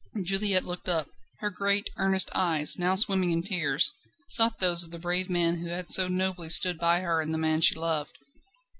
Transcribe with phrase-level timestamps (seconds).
[0.23, 1.05] Juliette looked up.
[1.41, 3.91] Her great, earnest eyes, now swimming in tears,
[4.29, 7.37] sought those of the brave man who had so nobly stood by her and the
[7.37, 8.17] man she loved.